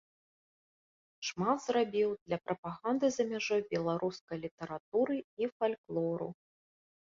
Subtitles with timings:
[1.29, 6.29] Шмат зрабіў для прапаганды за мяжой беларускай літаратуры і фальклору.